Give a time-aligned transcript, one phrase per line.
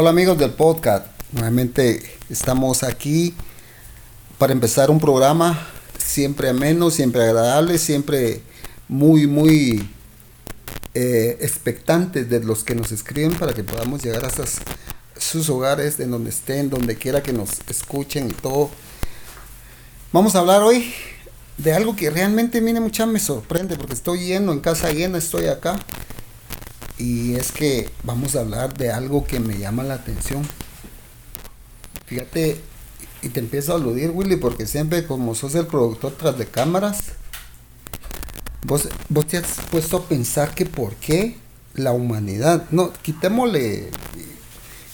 [0.00, 2.00] Hola amigos del podcast, nuevamente
[2.30, 3.34] estamos aquí
[4.38, 5.66] para empezar un programa
[5.98, 8.40] siempre ameno, siempre agradable, siempre
[8.86, 9.90] muy, muy
[10.94, 14.30] eh, expectantes de los que nos escriben para que podamos llegar a
[15.18, 18.70] sus hogares, en donde estén, donde quiera que nos escuchen y todo.
[20.12, 20.94] Vamos a hablar hoy
[21.56, 25.48] de algo que realmente, mire, mucha me sorprende porque estoy lleno, en casa llena, estoy
[25.48, 25.76] acá.
[26.98, 30.46] Y es que vamos a hablar de algo que me llama la atención.
[32.06, 32.60] Fíjate,
[33.22, 36.98] y te empiezo a aludir, Willy, porque siempre como sos el productor tras de cámaras,
[38.64, 41.36] vos, vos te has puesto a pensar que por qué
[41.74, 43.90] la humanidad, no, quitémosle,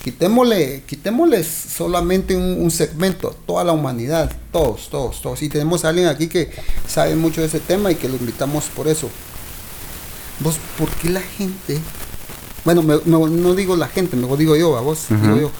[0.02, 5.43] quitémosle, quitémosle solamente un, segmento, toda la humanidad, todos, todos, todos.
[5.43, 6.51] Y tenemos a alguien aquí que
[6.87, 9.09] sabe mucho de ese tema y que lo invitamos por eso.
[10.41, 11.79] Vos, ¿por qué la gente,
[12.65, 15.51] bueno, no digo la gente, mejor digo yo, a vos, digo yo,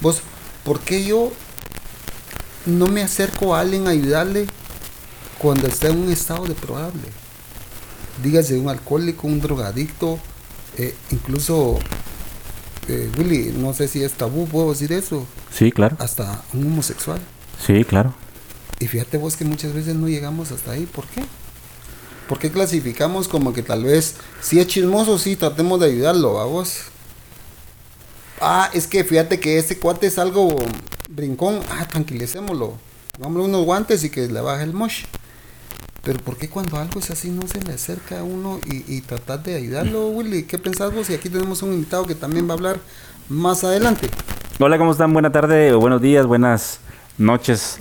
[0.00, 0.22] vos,
[0.64, 1.32] ¿por qué yo
[2.66, 4.46] no me acerco a alguien a ayudarle
[5.38, 7.22] cuando está en un estado deplorable?
[8.22, 10.18] dígase un alcohólico, un drogadicto,
[10.78, 11.78] eh, incluso,
[12.88, 15.26] eh, Willy, no sé si es tabú, puedo decir eso.
[15.52, 15.96] Sí, claro.
[15.98, 17.20] Hasta un homosexual.
[17.64, 18.14] Sí, claro.
[18.78, 20.86] Y fíjate vos que muchas veces no llegamos hasta ahí.
[20.86, 21.22] ¿Por qué?
[22.32, 26.46] ¿Por qué clasificamos como que tal vez, si es chismoso, sí, tratemos de ayudarlo, a
[26.46, 26.78] vos?
[28.40, 30.56] Ah, es que fíjate que ese cuate es algo
[31.10, 31.60] brincón.
[31.68, 32.78] Ah, tranquilicémoslo.
[33.18, 35.04] Pongámosle unos guantes y que le baje el mosh.
[36.02, 39.02] Pero ¿por qué cuando algo es así no se le acerca a uno y, y
[39.02, 40.44] tratar de ayudarlo, Willy?
[40.44, 41.10] ¿Qué pensás vos?
[41.10, 42.80] Y aquí tenemos un invitado que también va a hablar
[43.28, 44.08] más adelante.
[44.58, 45.12] Hola, ¿cómo están?
[45.12, 46.80] Buena tarde o buenos días, buenas
[47.18, 47.76] noches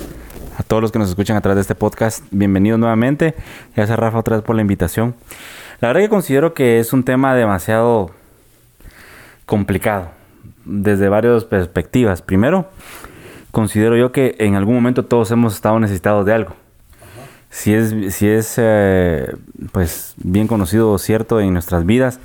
[0.57, 2.23] a todos los que nos escuchan a través de este podcast.
[2.31, 3.35] Bienvenidos nuevamente.
[3.75, 5.15] Gracias Rafa otra vez por la invitación.
[5.79, 8.11] La verdad que considero que es un tema demasiado
[9.45, 10.11] complicado
[10.65, 12.21] desde varias perspectivas.
[12.21, 12.69] Primero,
[13.51, 16.55] considero yo que en algún momento todos hemos estado necesitados de algo
[17.51, 19.35] si es, si es eh,
[19.71, 22.19] pues bien conocido o cierto en nuestras vidas,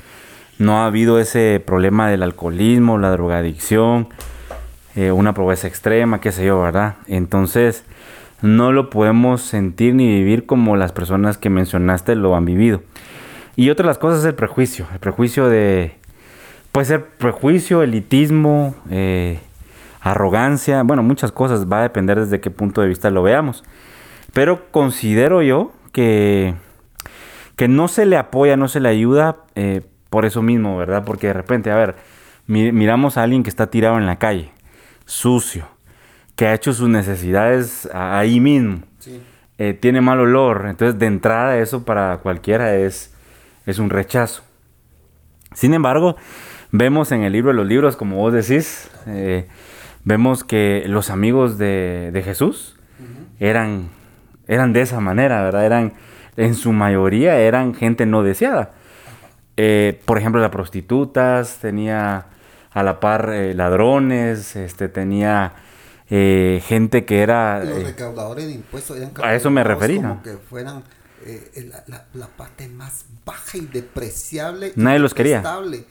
[0.59, 4.09] no ha habido ese problema del alcoholismo, la drogadicción,
[4.97, 6.97] eh, una pobreza extrema, qué sé yo, ¿verdad?
[7.07, 7.85] Entonces,
[8.43, 12.83] no lo podemos sentir ni vivir como las personas que mencionaste lo han vivido.
[13.57, 15.97] Y otra de las cosas es el prejuicio, el prejuicio de,
[16.73, 19.39] puede ser prejuicio, elitismo, eh,
[20.03, 23.65] arrogancia, bueno, muchas cosas, va a depender desde qué punto de vista lo veamos.
[24.35, 26.55] Pero considero yo que,
[27.57, 29.81] que no se le apoya, no se le ayuda eh,
[30.11, 31.05] por eso mismo, ¿verdad?
[31.07, 31.97] Porque de repente, a ver,
[32.47, 34.53] miramos a alguien que está tirado en la calle,
[35.07, 35.67] sucio,
[36.37, 38.83] que ha hecho sus necesidades ahí mismo.
[39.59, 40.67] Eh, tiene mal olor.
[40.69, 43.15] Entonces, de entrada, eso para cualquiera es,
[43.65, 44.43] es un rechazo.
[45.55, 46.17] Sin embargo,
[46.73, 49.49] vemos en el libro de los libros, como vos decís, eh,
[50.05, 52.77] vemos que los amigos de, de Jesús
[53.39, 53.89] eran
[54.47, 55.67] eran de esa manera, ¿verdad?
[55.67, 55.93] Eran,
[56.37, 58.73] en su mayoría eran gente no deseada.
[59.57, 62.27] Eh, por ejemplo, las prostitutas, tenía
[62.77, 65.55] a la par eh, ladrones, este, tenía
[66.11, 67.65] eh, gente que era...
[67.65, 70.03] Los recaudadores de impuestos eran A eso me refería.
[70.03, 70.83] Como que fueran
[72.13, 74.75] la, parte más baja y depreciable.
[74.77, 75.43] Nadie los quería.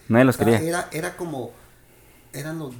[0.07, 0.59] Nadie los quería.
[0.59, 1.53] Era, era como
[2.33, 2.75] eran los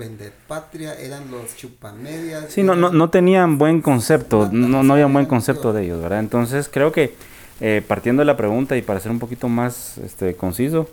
[0.48, 2.54] patria, eran los chupamedias.
[2.54, 6.00] Sí, no, no, no tenían buen concepto, no, no había un buen concepto de ellos,
[6.00, 6.20] ¿verdad?
[6.20, 7.16] Entonces creo que
[7.60, 10.88] eh, partiendo de la pregunta y para ser un poquito más este, conciso,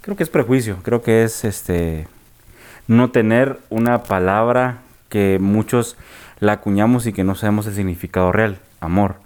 [0.00, 2.06] creo que es prejuicio, creo que es este
[2.88, 4.78] no tener una palabra
[5.08, 5.96] que muchos
[6.40, 9.16] la acuñamos y que no sabemos el significado real, amor.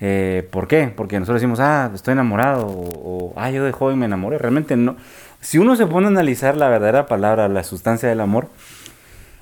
[0.00, 0.92] Eh, ¿Por qué?
[0.94, 4.38] Porque nosotros decimos, ah, estoy enamorado, o, ah, yo de joven me enamoré.
[4.38, 4.96] Realmente no,
[5.40, 8.48] si uno se pone a analizar la verdadera palabra, la sustancia del amor,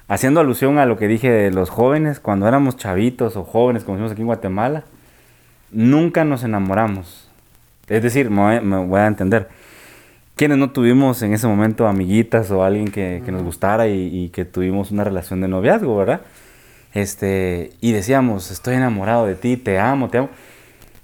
[0.08, 3.96] haciendo alusión a lo que dije de los jóvenes, cuando éramos chavitos o jóvenes, como
[3.96, 4.84] decimos aquí en Guatemala,
[5.70, 7.28] nunca nos enamoramos.
[7.88, 9.48] Es decir, me voy, a entender.
[10.38, 14.92] Quienes no tuvimos en ese momento amiguitas o alguien que, nos gustara y, que tuvimos
[14.92, 16.20] una relación de noviazgo, ¿verdad?
[16.94, 20.28] Este, y decíamos, estoy enamorado de ti, te amo, te amo.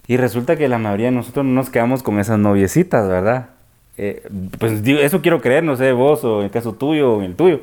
[0.06, 3.48] Y resulta que la mayoría de nosotros no nos quedamos con esas noviecitas, ¿verdad?
[3.96, 4.22] Eh,
[4.60, 7.34] pues eso quiero creer, no sé, vos o en el caso tuyo o en el
[7.34, 7.60] tuyo.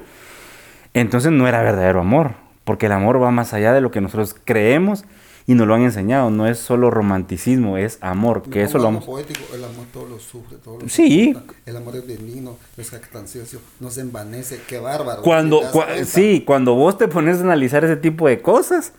[0.93, 2.31] Entonces no era verdadero amor,
[2.65, 5.05] porque el amor va más allá de lo que nosotros creemos
[5.47, 6.29] y nos lo han enseñado.
[6.29, 9.05] No es solo romanticismo, es amor, que eso lo vamos...
[9.05, 11.35] poético, el amor todo lo sufre, todo lo Sí.
[11.65, 15.21] El amor es benigno, es jactancioso, no se envanece, qué bárbaro.
[15.21, 15.61] Cuando,
[16.05, 18.93] sí, cuando vos te pones a analizar ese tipo de cosas,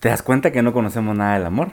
[0.00, 1.70] te das cuenta que no conocemos nada del amor.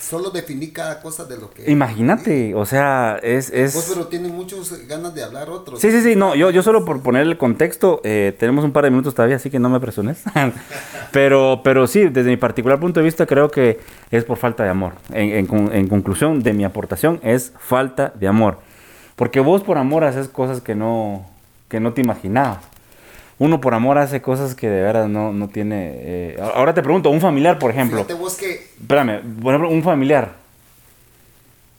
[0.00, 1.70] Solo definí cada cosa de lo que...
[1.70, 3.50] Imagínate, o sea, es...
[3.50, 3.74] es...
[3.74, 5.78] Vos pero tienen muchos ganas de hablar otros.
[5.78, 8.84] Sí, sí, sí, no, yo, yo solo por poner el contexto, eh, tenemos un par
[8.84, 10.22] de minutos todavía, así que no me presiones.
[11.12, 13.78] pero, pero sí, desde mi particular punto de vista creo que
[14.10, 14.94] es por falta de amor.
[15.10, 18.58] En, en, en conclusión de mi aportación es falta de amor.
[19.16, 21.26] Porque vos por amor haces cosas que no,
[21.68, 22.60] que no te imaginabas
[23.40, 25.92] uno por amor hace cosas que de verdad no, no tiene...
[25.94, 28.06] Eh, ahora te pregunto, un familiar, por ejemplo.
[28.06, 28.66] Que...
[28.78, 30.32] Espérame, por ejemplo, un familiar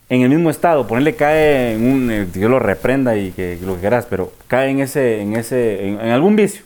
[0.09, 2.11] en el mismo estado, ponerle cae en un...
[2.11, 5.21] Eh, yo lo reprenda y que, lo que quieras, pero cae en ese...
[5.21, 6.63] en, ese, en, algún vicio.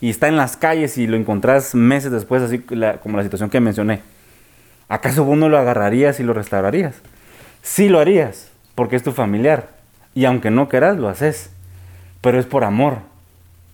[0.00, 3.58] Y está en las calles y lo encontrás meses después, así como la situación que
[3.58, 4.02] mencioné.
[4.88, 6.94] ¿Acaso vos no lo agarrarías y lo restaurarías?
[7.62, 9.70] Sí lo harías, porque es tu familiar.
[10.14, 11.50] Y aunque no quieras, lo haces.
[12.20, 13.10] Pero es por amor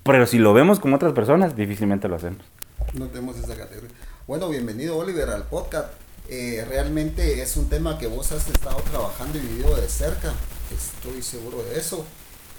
[0.08, 2.38] pero si lo vemos con otras personas, difícilmente lo hacemos.
[2.94, 3.90] No tenemos esa categoría.
[4.26, 5.93] Bueno, bienvenido Oliver al podcast.
[6.31, 10.32] Eh, realmente es un tema que vos has estado trabajando y vivido de cerca.
[10.75, 12.06] Estoy seguro de eso.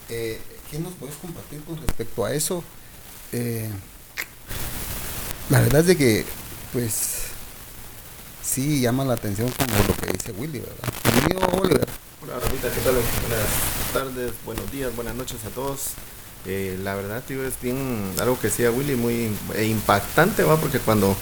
[0.10, 2.64] Eh, ¿Qué nos puedes compartir con respecto a eso?
[3.32, 3.68] Eh,
[5.50, 6.26] la verdad es de que,
[6.72, 7.30] pues,
[8.44, 10.94] sí llama la atención como lo que dice Willy, ¿verdad?
[11.04, 11.88] Bienvenido Oliver.
[12.22, 12.94] Hola, Ramita, ¿qué tal?
[12.94, 15.96] Buenas tardes, buenos días, buenas noches a todos.
[16.46, 20.58] Eh, la verdad, tío, es bien algo que decía Willy, muy eh, impactante, ¿va?
[20.58, 21.16] Porque cuando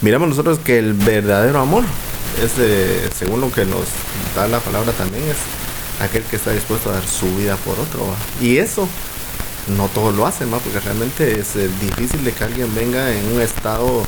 [0.00, 1.84] miramos nosotros que el verdadero amor
[2.42, 2.52] es,
[3.14, 3.84] según lo que nos
[4.34, 5.36] da la palabra también, es
[6.02, 8.06] aquel que está dispuesto a dar su vida por otro,
[8.40, 8.88] Y eso
[9.76, 10.58] no todos lo hacen, ¿va?
[10.58, 14.04] Porque realmente es eh, difícil de que alguien venga en un estado,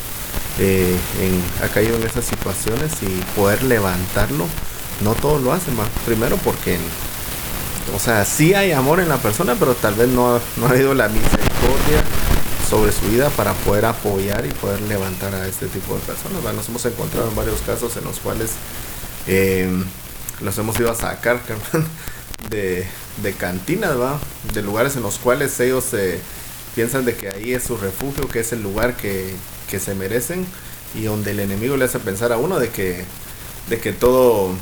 [0.58, 4.46] en, ha caído en esas situaciones y poder levantarlo.
[5.02, 5.84] No todos lo hacen, ¿va?
[6.06, 6.78] Primero porque
[7.92, 10.94] o sea, sí hay amor en la persona, pero tal vez no, no ha habido
[10.94, 12.02] la misericordia
[12.68, 16.42] sobre su vida para poder apoyar y poder levantar a este tipo de personas.
[16.54, 18.52] Nos hemos encontrado en varios casos en los cuales
[19.26, 19.68] eh,
[20.40, 21.40] los hemos ido a sacar
[22.50, 22.86] de,
[23.22, 24.18] de cantinas, ¿va?
[24.52, 26.20] de lugares en los cuales ellos eh,
[26.74, 29.34] piensan de que ahí es su refugio, que es el lugar que,
[29.70, 30.46] que se merecen
[30.94, 33.04] y donde el enemigo le hace pensar a uno de que,
[33.68, 34.52] de que todo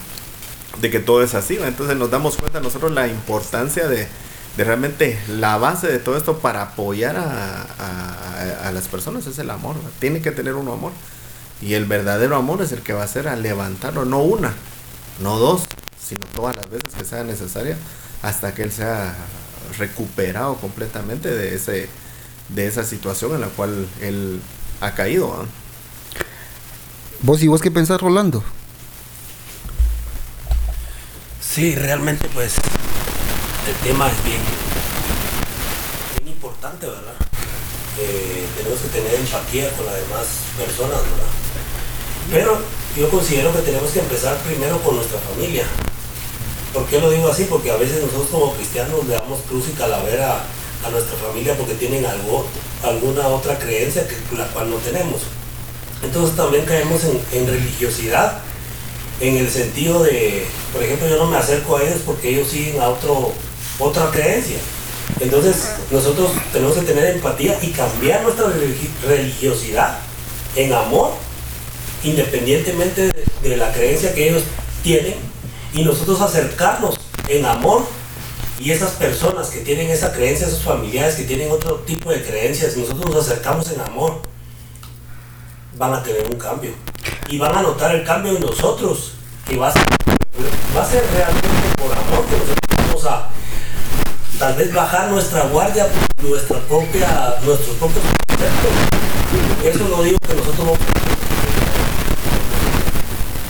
[0.80, 1.58] de que todo es así.
[1.62, 4.06] Entonces nos damos cuenta nosotros la importancia de,
[4.56, 9.76] realmente la base de todo esto para apoyar a, las personas es el amor.
[9.98, 10.92] Tiene que tener un amor.
[11.60, 14.52] Y el verdadero amor es el que va a hacer a levantarlo, no una,
[15.20, 15.62] no dos,
[16.00, 17.76] sino todas las veces que sea necesaria
[18.22, 19.14] hasta que él sea
[19.78, 21.88] recuperado completamente de ese
[22.48, 24.40] de esa situación en la cual él
[24.80, 25.46] ha caído.
[27.22, 28.42] ¿Vos y vos qué pensás, Rolando?
[31.52, 32.54] Sí, realmente pues
[33.68, 34.40] el tema es bien,
[36.26, 37.12] importante, ¿verdad?
[38.00, 40.24] Eh, tenemos que tener empatía con las demás
[40.56, 41.28] personas, ¿verdad?
[42.30, 42.58] Pero
[42.96, 45.64] yo considero que tenemos que empezar primero con nuestra familia.
[46.72, 47.44] ¿Por qué lo digo así?
[47.44, 50.42] Porque a veces nosotros como cristianos le damos cruz y calavera
[50.86, 52.46] a nuestra familia porque tienen algo,
[52.82, 55.20] alguna otra creencia que la cual no tenemos.
[56.02, 58.40] Entonces también caemos en religiosidad
[59.22, 62.80] en el sentido de, por ejemplo, yo no me acerco a ellos porque ellos siguen
[62.80, 63.32] a otro,
[63.78, 64.56] otra creencia.
[65.20, 68.46] Entonces, nosotros tenemos que tener empatía y cambiar nuestra
[69.06, 69.98] religiosidad
[70.56, 71.12] en amor,
[72.02, 74.42] independientemente de, la creencia que ellos
[74.82, 75.14] tienen,
[75.72, 76.96] y nosotros acercarnos
[77.28, 77.86] en amor
[78.58, 82.76] y esas personas que tienen esa creencia, esos familiares que tienen otro tipo de creencias,
[82.76, 84.20] nosotros nos acercamos en amor,
[85.78, 86.72] van a tener un cambio
[87.32, 89.12] y van a notar el cambio en nosotros,
[89.48, 89.82] que va a ser,
[90.76, 91.48] va a ser realmente
[91.78, 93.30] por amor que nosotros vamos a
[94.38, 95.88] tal vez bajar nuestra guardia,
[96.22, 98.70] nuestra propia, nuestros propios conceptos.
[99.64, 100.72] Eso no digo que nosotros no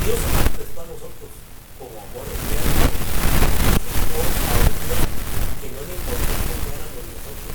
[0.05, 1.31] Dios nos a nosotros
[1.77, 2.27] como amor
[5.61, 6.31] que no le importa
[7.19, 7.51] nosotros.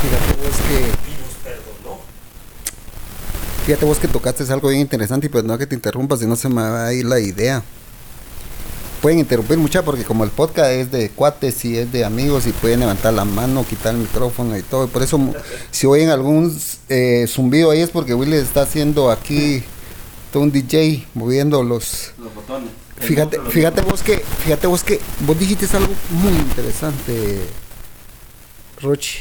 [0.00, 0.30] Fíjate
[0.68, 1.10] que
[3.70, 6.34] Fíjate vos que tocaste algo bien interesante y pues no que te interrumpas, si no
[6.34, 7.62] se me va a ir la idea.
[9.00, 12.50] Pueden interrumpir mucha porque como el podcast es de cuates y es de amigos y
[12.50, 14.88] pueden levantar la mano, quitar el micrófono y todo.
[14.88, 15.20] Por eso
[15.70, 16.52] si oyen algún
[16.88, 19.62] eh, zumbido ahí es porque Willy está haciendo aquí
[20.32, 22.70] todo un DJ moviendo los, los botones.
[22.98, 27.38] Fíjate, fíjate vos que, fíjate vos que vos dijiste algo muy interesante,
[28.82, 29.20] Rochi.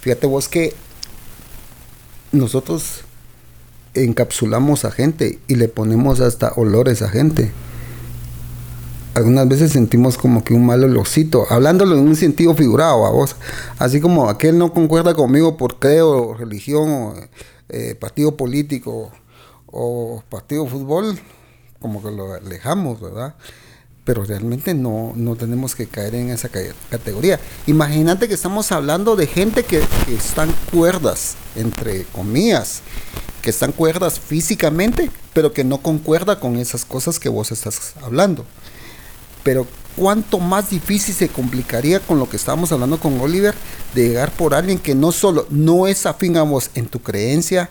[0.00, 0.76] Fíjate vos que
[2.32, 3.02] nosotros
[3.94, 7.50] encapsulamos a gente y le ponemos hasta olores a gente.
[9.14, 13.34] Algunas veces sentimos como que un mal olorcito, hablándolo en un sentido figurado a vos.
[13.78, 17.28] Así como aquel no concuerda conmigo por creo, religión,
[17.68, 19.10] eh, partido político
[19.66, 21.18] o partido de fútbol,
[21.80, 23.34] como que lo alejamos, ¿verdad?
[24.10, 26.58] Pero realmente no, no tenemos que caer en esa ca-
[26.90, 27.38] categoría.
[27.68, 32.80] Imagínate que estamos hablando de gente que, que están cuerdas, entre comillas,
[33.40, 38.44] que están cuerdas físicamente, pero que no concuerda con esas cosas que vos estás hablando.
[39.44, 43.54] Pero cuánto más difícil se complicaría con lo que estábamos hablando con Oliver,
[43.94, 47.70] de llegar por alguien que no solo no es afín a vos en tu creencia,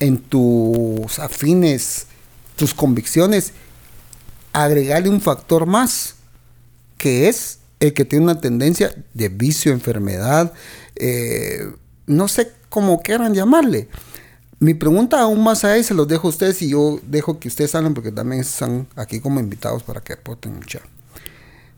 [0.00, 2.06] en tus afines,
[2.56, 3.52] tus convicciones,
[4.52, 6.16] agregarle un factor más,
[6.96, 10.52] que es el que tiene una tendencia de vicio, enfermedad,
[10.96, 11.72] eh,
[12.06, 13.88] no sé cómo quieran llamarle.
[14.58, 17.48] Mi pregunta aún más allá y se los dejo a ustedes y yo dejo que
[17.48, 20.80] ustedes hablen porque también están aquí como invitados para que aporten mucha.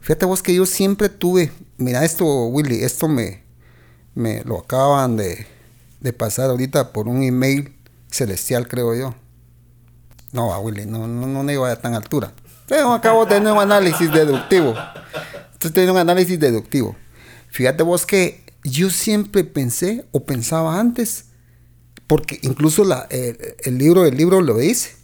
[0.01, 3.45] Fíjate vos que yo siempre tuve, mira esto Willy, esto me,
[4.17, 5.47] me lo acaban de,
[6.01, 7.73] de pasar ahorita por un email
[8.11, 9.15] celestial creo yo.
[10.33, 12.33] No, Willy, no, no, no vaya a tan altura.
[12.67, 14.75] Pero acabo de tener un análisis deductivo.
[15.53, 16.97] Estoy teniendo un análisis deductivo.
[17.51, 21.27] Fíjate vos que yo siempre pensé o pensaba antes,
[22.07, 24.97] porque incluso el, el libro del libro lo dice,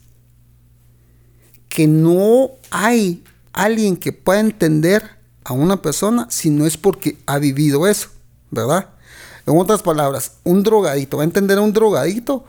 [1.69, 3.23] que no hay
[3.53, 8.09] alguien que pueda entender a una persona si no es porque ha vivido eso,
[8.51, 8.91] ¿verdad?
[9.47, 12.45] En otras palabras, un drogadito va a entender a un drogadito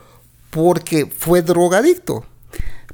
[0.50, 2.26] porque fue drogadicto.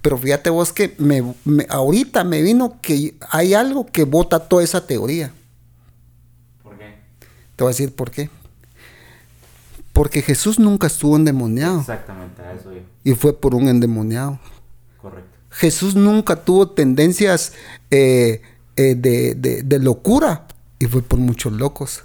[0.05, 4.63] Pero fíjate vos que me, me- ahorita me vino que hay algo que bota toda
[4.63, 5.31] esa teoría.
[6.61, 6.93] ¿Por qué?
[7.55, 8.29] Te voy a decir por qué.
[9.93, 12.81] Porque Jesús nunca estuvo endemoniado Exactamente, a eso yo.
[13.03, 14.39] y fue por un endemoniado.
[15.01, 15.27] Correcto.
[15.49, 17.53] Jesús nunca tuvo tendencias
[17.89, 18.43] eh,
[18.75, 20.45] eh, de, de- de locura
[20.77, 22.03] y fue por muchos locos.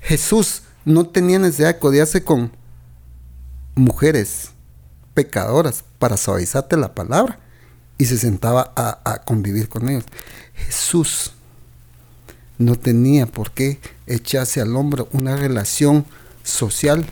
[0.00, 2.52] Jesús no tenía necesidad de codearse con
[3.74, 4.52] mujeres
[5.14, 7.38] pecadoras para suavizarte la palabra
[7.98, 10.04] y se sentaba a, a convivir con ellos.
[10.54, 11.32] Jesús
[12.58, 16.04] no tenía por qué echarse al hombro una relación
[16.42, 17.04] social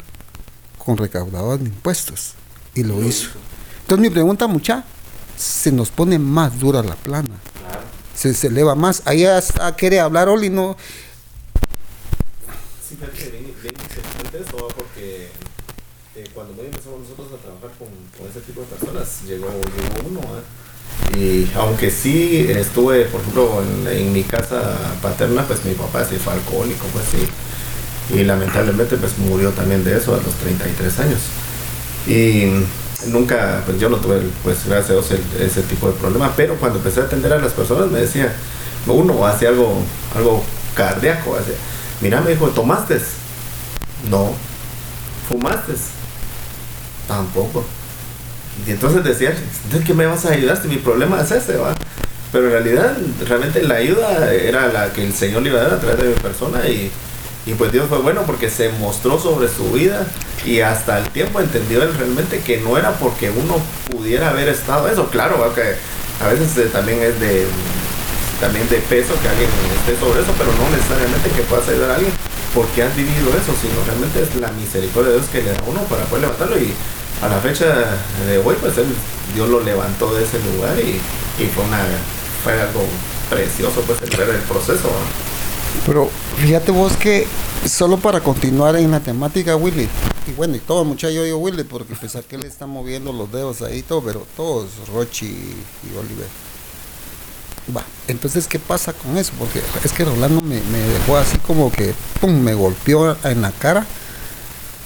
[0.79, 2.35] con recaudador de impuestos
[2.75, 3.29] y lo hizo.
[3.83, 4.85] Entonces mi pregunta mucha
[5.37, 7.81] se nos pone más dura la plana, Claro.
[8.15, 9.03] se, se eleva más.
[9.05, 10.77] Ahí hasta quiere hablar Oli, no.
[12.89, 12.97] Sí,
[14.77, 15.31] porque
[16.15, 17.89] eh, cuando empezamos nosotros a trabajar con,
[18.19, 20.21] con ese tipo de personas, llegó, llegó uno.
[20.21, 20.43] ¿va?
[21.17, 26.35] Y aunque sí estuve, por ejemplo, en, mi casa paterna, pues mi papá sí fue
[26.35, 28.15] alcohólico, pues sí.
[28.15, 31.21] Y lamentablemente pues murió también de eso a los 33 años.
[32.07, 32.47] Y
[33.09, 36.33] nunca, pues yo no tuve, pues gracias a Dios, ese tipo de problema.
[36.37, 38.35] Pero cuando empecé a atender a las personas me decía,
[38.87, 39.83] uno hace algo,
[40.15, 40.43] algo
[40.75, 41.55] cardíaco, hace,
[42.01, 43.01] mira, me dijo, ¿tomaste?
[44.11, 44.33] No.
[45.29, 45.73] ¿Fumaste?
[47.13, 47.63] Tampoco.
[48.67, 49.35] Y entonces decía,
[49.71, 51.75] ¿de qué me vas a ayudar si mi problema es ese, va?
[52.33, 52.97] Pero en realidad,
[53.29, 56.09] realmente la ayuda era la que el Señor le iba a dar a través de
[56.09, 56.91] mi persona y,
[57.45, 60.07] y pues Dios fue bueno porque se mostró sobre su vida
[60.47, 63.57] y hasta el tiempo entendió él realmente que no era porque uno
[63.91, 65.09] pudiera haber estado eso.
[65.11, 65.75] Claro, va, que
[66.25, 67.47] a veces eh, también es de
[68.41, 71.95] también de peso que alguien esté sobre eso, pero no necesariamente que puedas ayudar a
[71.97, 72.13] alguien
[72.55, 75.69] porque has vivido eso, sino realmente es la misericordia de Dios que le da a
[75.69, 76.73] uno para poder levantarlo y
[77.23, 77.67] a la fecha
[78.27, 78.87] de hoy pues él,
[79.35, 81.01] Dios lo levantó de ese lugar y,
[81.43, 81.79] y fue una
[82.43, 82.83] fue algo
[83.31, 84.91] precioso pues el ver el proceso.
[85.87, 87.27] Pero fíjate vos que
[87.67, 89.89] solo para continuar en la temática, Willy,
[90.27, 93.63] y bueno, y todo muchacho yo Willy, porque pues que le está moviendo los dedos
[93.63, 96.27] ahí y todo, pero todos, Rochi y Oliver.
[97.75, 99.33] Va, entonces, ¿qué pasa con eso?
[99.39, 103.53] Porque es que Rolando me, me dejó así como que, pum, me golpeó en la
[103.53, 103.87] cara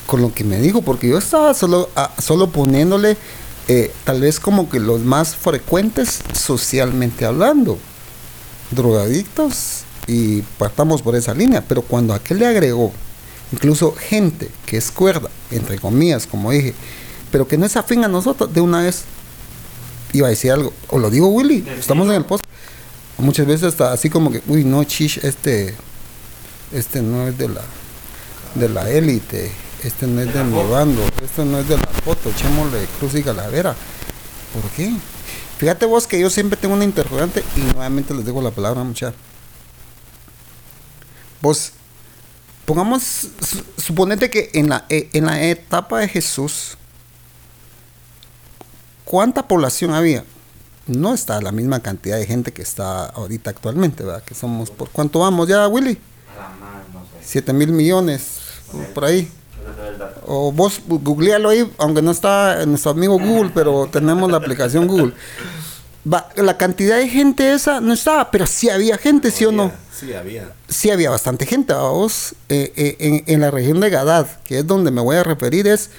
[0.06, 3.16] con lo que me dijo, porque yo estaba solo, ah, solo poniéndole
[3.68, 7.78] eh, tal vez como que los más frecuentes socialmente hablando,
[8.70, 12.92] drogadictos y partamos por esa línea, pero cuando aquel le agregó
[13.52, 16.74] incluso gente que es cuerda, entre comillas, como dije,
[17.30, 19.04] pero que no es afín a nosotros, de una vez
[20.12, 22.44] iba a decir algo, o lo digo Willy, estamos en el post,
[23.18, 25.74] muchas veces hasta así como que, uy, no, chish, este,
[26.72, 27.62] este no es de la,
[28.54, 29.50] de la élite,
[29.82, 33.22] este no es de mi bando, este no es de la foto, echémosle cruz y
[33.22, 33.74] calavera.
[34.52, 34.92] ¿Por qué?
[35.58, 39.18] Fíjate vos que yo siempre tengo una interrogante y nuevamente les dejo la palabra, muchachos.
[41.40, 41.72] Vos,
[42.64, 46.76] pongamos, su- suponete que en la, e- en la etapa de Jesús,
[49.04, 50.24] ¿cuánta población había?
[50.86, 54.22] No está la misma cantidad de gente que está ahorita actualmente, ¿verdad?
[54.24, 55.98] Que somos, ¿por cuánto vamos ya, Willy?
[56.36, 57.08] A la madre, no sé.
[57.24, 58.22] 7 mil millones,
[58.94, 59.30] por ahí.
[60.26, 64.86] O vos googlealo ahí, aunque no está en nuestro amigo Google, pero tenemos la aplicación
[64.86, 65.12] Google.
[66.12, 69.72] Va, la cantidad de gente esa no estaba, pero sí había gente, ¿sí o no?
[69.92, 70.52] Sí, había.
[70.68, 74.66] Sí había bastante gente, vos, eh, eh, en, en la región de Gadad, que es
[74.66, 75.90] donde me voy a referir, es,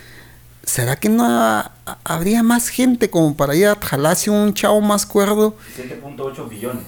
[0.64, 1.72] ¿será que no ha-
[2.06, 5.56] habría más gente como para ir a jalarse un chavo más cuerdo?
[5.78, 6.84] 7.8 billones.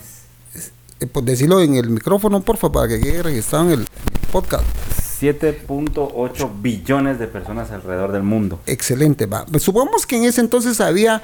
[1.01, 3.87] Eh, pues decirlo en el micrófono, porfa, para que quede registrado en el
[4.31, 4.63] podcast.
[5.21, 8.59] 7.8 billones de personas alrededor del mundo.
[8.65, 9.45] Excelente, va.
[9.45, 11.21] Pues supongamos que en ese entonces había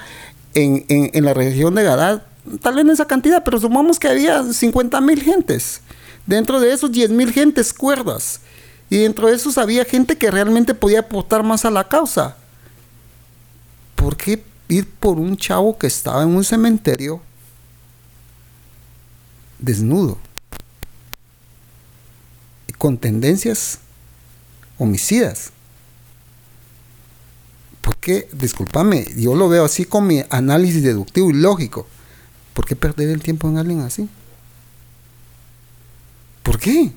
[0.53, 2.23] en, en- la región de Gadad,
[2.61, 5.81] tal vez no esa cantidad, pero supongamos que había 50 mil gentes.
[6.25, 8.41] Dentro de esos 10 mil gentes cuerdas.
[8.89, 12.37] Y dentro de esos había gente que realmente podía aportar más a la causa.
[13.95, 17.21] ¿Por qué ir por un chavo que estaba en un cementerio
[19.59, 20.17] desnudo?
[22.77, 23.79] Con tendencias
[24.77, 25.51] homicidas.
[27.81, 31.87] Porque, discúlpame, yo lo veo así con mi análisis deductivo y lógico.
[32.53, 34.09] ¿Por qué perder el tiempo en alguien así?
[36.41, 36.91] ¿Por qué?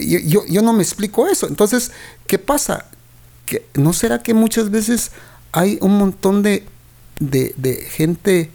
[0.00, 1.46] Yo, yo, no me explico eso.
[1.46, 1.92] Entonces,
[2.26, 2.86] ¿qué pasa?
[3.46, 5.12] que ¿No será que muchas veces
[5.52, 6.66] hay un montón de,
[7.18, 8.50] de, gente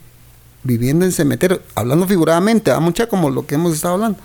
[0.63, 4.19] viviendo en cementerios, hablando figuradamente, a mucha como lo que hemos estado hablando,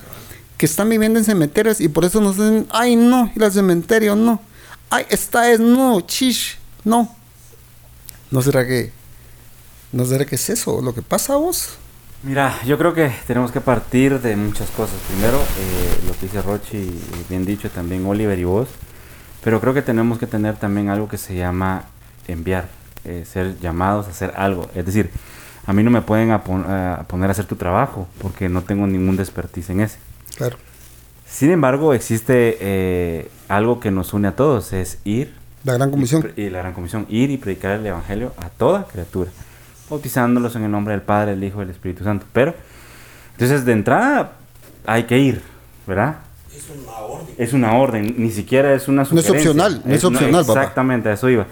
[0.59, 4.17] que están viviendo en cementerios y por eso nos dicen, ay no, ir al cementerio,
[4.17, 4.41] no.
[4.91, 7.15] Ay, esta es no, chish, no.
[8.31, 8.93] ¿No será que,
[9.93, 11.79] no será que es eso lo que pasa vos?
[12.25, 14.97] Mira, yo creo que tenemos que partir de muchas cosas.
[15.09, 18.69] Primero, eh, lo que dice Rochi, y bien dicho también Oliver y vos.
[19.45, 21.85] Pero creo que tenemos que tener también algo que se llama
[22.27, 22.69] enviar,
[23.05, 24.69] eh, ser llamados a hacer algo.
[24.75, 25.11] Es decir,
[25.65, 29.71] a mí no me pueden poner a hacer tu trabajo porque no tengo ningún despertiz
[29.71, 30.08] en ese.
[30.37, 30.57] Claro.
[31.27, 36.33] Sin embargo, existe eh, algo que nos une a todos, es ir La gran comisión.
[36.37, 39.31] y la gran comisión, ir y predicar el evangelio a toda criatura,
[39.91, 42.25] bautizándolos en el nombre del Padre, del Hijo y del Espíritu Santo.
[42.33, 42.55] Pero,
[43.33, 44.33] entonces de entrada
[44.87, 45.43] hay que ir,
[45.87, 46.17] ¿verdad?
[46.57, 47.35] Es una orden.
[47.37, 49.51] Es una orden, ni siquiera es una No es sugerencia.
[49.51, 50.61] opcional, no es opcional, papá.
[50.61, 51.47] Exactamente, a eso iba.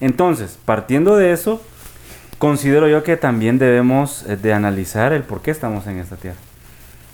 [0.00, 1.60] Entonces, partiendo de eso,
[2.38, 6.38] considero yo que también debemos eh, de analizar el por qué estamos en esta tierra.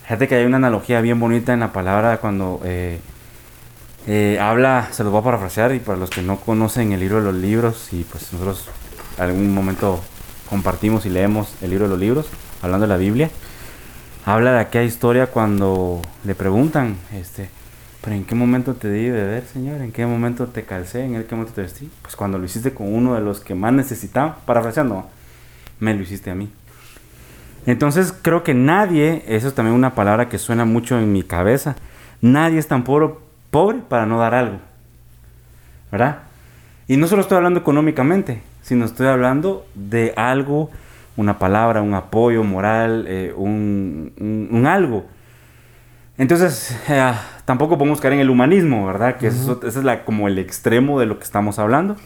[0.04, 3.00] Fíjate que hay una analogía bien bonita en la palabra cuando eh,
[4.06, 7.16] eh, habla, se los voy a parafrasear y para los que no conocen el libro
[7.16, 8.68] de los libros y pues nosotros
[9.16, 10.02] algún momento
[10.50, 12.26] compartimos y leemos el libro de los libros,
[12.60, 13.30] hablando de la Biblia,
[14.26, 17.48] habla de aquella historia cuando le preguntan, este,
[18.02, 19.80] pero ¿en qué momento te di beber, Señor?
[19.80, 21.02] ¿En qué momento te calcé?
[21.02, 21.90] ¿En qué momento te vestí?
[22.02, 25.08] Pues cuando lo hiciste con uno de los que más necesitaba, parafraseando,
[25.80, 26.50] me lo hiciste a mí.
[27.66, 31.76] Entonces creo que nadie, eso es también una palabra que suena mucho en mi cabeza,
[32.20, 33.10] nadie es tan pobre,
[33.50, 34.58] pobre para no dar algo.
[35.90, 36.18] ¿Verdad?
[36.88, 40.70] Y no solo estoy hablando económicamente, sino estoy hablando de algo,
[41.16, 45.06] una palabra, un apoyo moral, eh, un, un- un algo.
[46.18, 47.12] Entonces, eh,
[47.44, 49.16] tampoco podemos caer en el humanismo, ¿verdad?
[49.16, 51.96] Que eso, ese es la, como el extremo de lo que estamos hablando.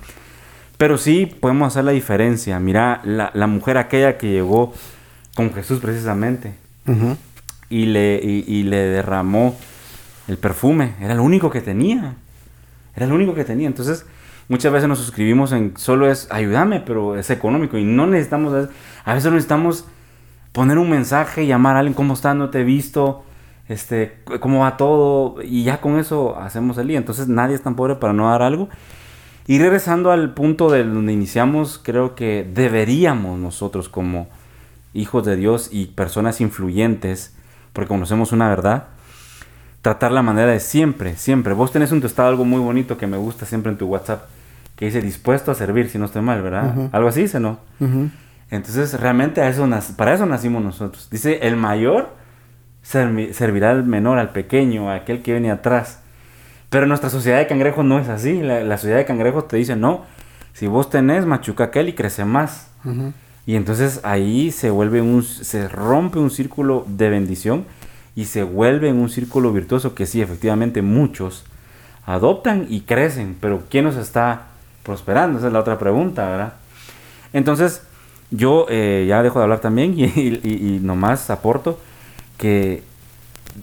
[0.78, 2.58] Pero sí podemos hacer la diferencia.
[2.60, 4.72] Mira, la, la mujer aquella que llegó
[5.38, 6.52] con Jesús precisamente
[7.70, 9.54] y le, y, y le derramó
[10.26, 10.94] el perfume.
[11.00, 12.16] Era lo único que tenía.
[12.96, 13.68] Era lo único que tenía.
[13.68, 14.04] Entonces,
[14.48, 17.78] muchas veces nos suscribimos en solo es ayúdame, pero es económico.
[17.78, 18.68] Y no necesitamos,
[19.04, 19.84] a veces necesitamos
[20.50, 22.34] poner un mensaje, llamar a alguien, ¿cómo estás?
[22.34, 23.22] No te he visto.
[23.68, 25.40] Este, ¿cómo va todo?
[25.40, 26.98] Y ya con eso hacemos el día.
[26.98, 28.68] Entonces, nadie es tan pobre para no dar algo.
[29.46, 34.26] Y regresando al punto de donde iniciamos, creo que deberíamos nosotros como
[34.94, 37.34] hijos de Dios y personas influyentes,
[37.72, 38.84] porque conocemos una verdad,
[39.82, 41.54] tratar la manera de siempre, siempre.
[41.54, 44.24] Vos tenés un testado algo muy bonito que me gusta siempre en tu WhatsApp,
[44.76, 46.70] que dice dispuesto a servir, si no estoy mal, ¿verdad?
[46.76, 46.88] Ujú.
[46.92, 47.58] Algo así dice, ¿no?
[48.50, 51.08] Entonces, realmente a eso para eso nacimos nosotros.
[51.10, 52.10] Dice, el mayor
[52.84, 56.00] servi- servirá al menor, al pequeño, a aquel que viene atrás.
[56.70, 58.40] Pero nuestra sociedad de cangrejos no es así.
[58.42, 60.04] La, la sociedad de cangrejos te dice, no,
[60.54, 62.68] si vos tenés, machuca aquel y crece más.
[62.84, 63.12] Ujú.
[63.48, 67.64] Y entonces ahí se vuelve un, se rompe un círculo de bendición
[68.14, 71.44] y se vuelve en un círculo virtuoso que sí, efectivamente muchos
[72.04, 74.48] adoptan y crecen, pero ¿quién nos está
[74.82, 75.38] prosperando?
[75.38, 76.52] Esa es la otra pregunta, ¿verdad?
[77.32, 77.80] Entonces,
[78.30, 81.80] yo eh, ya dejo de hablar también y, y- nomás aporto
[82.36, 82.82] que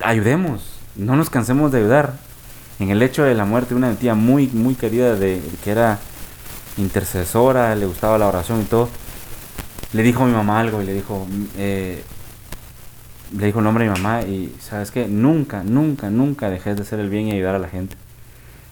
[0.01, 2.13] ayudemos, no nos cansemos de ayudar.
[2.79, 5.99] En el hecho de la muerte de una tía muy, muy querida de, que era
[6.77, 8.89] intercesora, le gustaba la oración y todo,
[9.95, 11.25] le dijo a mi mamá algo y le dijo,
[11.57, 12.03] eh,
[13.37, 16.81] le dijo el nombre a mi mamá y sabes que nunca, nunca, nunca dejes de
[16.81, 17.95] hacer el bien y ayudar a la gente.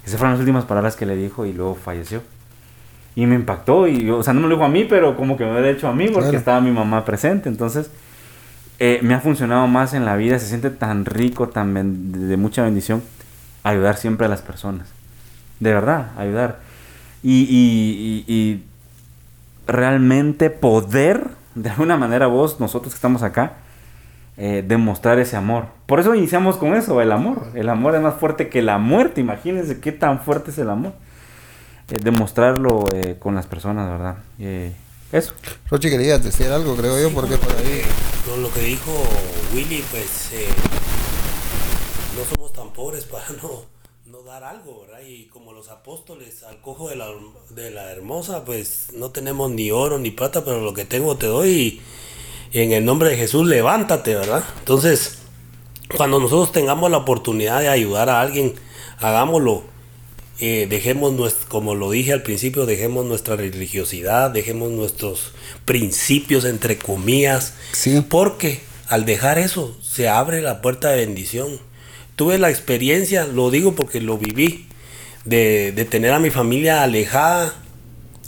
[0.05, 2.21] Esas fueron las últimas palabras que le dijo y luego falleció.
[3.15, 5.45] Y me impactó, y o sea, no me lo dijo a mí, pero como que
[5.45, 7.47] me hubiera hecho a mí porque estaba mi mamá presente.
[7.47, 7.89] Entonces,
[8.79, 12.63] eh, me ha funcionado más en la vida, se siente tan rico, tan de mucha
[12.63, 13.01] bendición,
[13.63, 14.89] ayudar siempre a las personas.
[15.61, 16.59] De verdad, ayudar.
[17.21, 18.63] Y, y, y,
[19.67, 23.53] realmente poder, de alguna manera vos, nosotros que estamos acá,
[24.35, 25.67] eh, demostrar ese amor.
[25.85, 27.51] Por eso iniciamos con eso, el amor.
[27.53, 29.21] El amor es más fuerte que la muerte.
[29.21, 30.93] Imagínense qué tan fuerte es el amor.
[31.89, 34.15] Eh, demostrarlo eh, con las personas, ¿verdad?
[35.11, 35.33] eso.
[35.69, 37.83] Rochi, querías decir algo, creo yo, porque por ahí...
[38.41, 38.91] lo que dijo
[39.53, 40.31] Willy, pues
[42.17, 43.72] no somos tan pobres para no
[44.33, 45.05] dar algo, ¿verdad?
[45.07, 47.07] Y como los apóstoles al cojo de la,
[47.51, 51.27] de la hermosa, pues no tenemos ni oro ni plata, pero lo que tengo te
[51.27, 51.49] doy.
[51.49, 51.81] Y,
[52.59, 54.43] en el nombre de Jesús levántate, ¿verdad?
[54.57, 55.19] Entonces,
[55.97, 58.55] cuando nosotros tengamos la oportunidad de ayudar a alguien,
[58.97, 59.63] hagámoslo.
[60.39, 61.13] Eh, dejemos,
[61.47, 65.33] como lo dije al principio, dejemos nuestra religiosidad, dejemos nuestros
[65.65, 68.03] principios, entre comillas, sí.
[68.09, 71.59] porque al dejar eso se abre la puerta de bendición.
[72.15, 74.67] Tuve la experiencia, lo digo porque lo viví,
[75.25, 77.53] de, de tener a mi familia alejada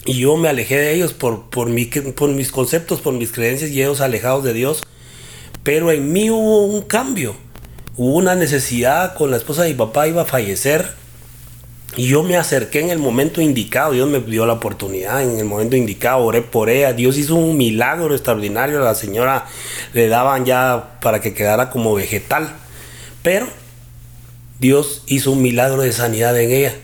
[0.05, 3.71] y yo me alejé de ellos por, por, mi, por mis conceptos, por mis creencias
[3.71, 4.83] y ellos alejados de Dios.
[5.63, 7.35] Pero en mí hubo un cambio.
[7.97, 10.91] Hubo una necesidad con la esposa de mi papá, iba a fallecer.
[11.97, 13.93] Y yo me acerqué en el momento indicado.
[13.93, 16.23] Dios me dio la oportunidad en el momento indicado.
[16.23, 16.93] Oré por ella.
[16.93, 18.81] Dios hizo un milagro extraordinario.
[18.81, 19.45] La señora
[19.93, 22.53] le daban ya para que quedara como vegetal.
[23.23, 23.47] Pero
[24.59, 26.75] Dios hizo un milagro de sanidad en ella.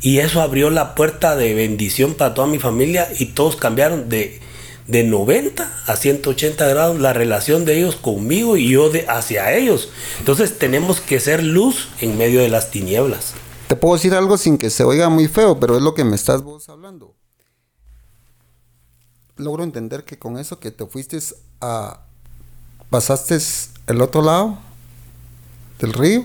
[0.00, 4.40] Y eso abrió la puerta de bendición para toda mi familia y todos cambiaron de,
[4.86, 9.90] de 90 a 180 grados la relación de ellos conmigo y yo de, hacia ellos.
[10.18, 13.34] Entonces tenemos que ser luz en medio de las tinieblas.
[13.68, 16.16] Te puedo decir algo sin que se oiga muy feo, pero es lo que me
[16.16, 17.14] estás vos hablando.
[19.36, 21.18] Logro entender que con eso que te fuiste
[21.60, 22.00] a...
[22.90, 23.38] pasaste
[23.86, 24.58] el otro lado
[25.78, 26.24] del río,